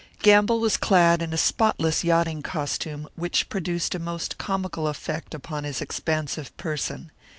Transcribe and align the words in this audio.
Gamble 0.23 0.59
was 0.59 0.77
clad 0.77 1.21
in 1.21 1.31
a 1.31 1.37
spotless 1.37 2.03
yachting 2.03 2.41
costume, 2.41 3.07
which 3.15 3.49
produced 3.49 3.93
a 3.93 3.99
most 3.99 4.39
comical 4.39 4.87
effect 4.87 5.35
upon 5.35 5.63
his 5.63 5.79
expansive 5.79 6.57
person. 6.57 7.11